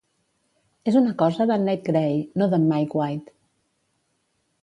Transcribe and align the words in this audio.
És 0.91 0.95
una 1.01 1.11
cosa 1.19 1.47
d'en 1.51 1.63
Nate 1.67 1.91
Gray, 1.91 2.17
no 2.43 2.49
d'en 2.55 2.67
Mike 2.73 2.99
White. 3.01 3.35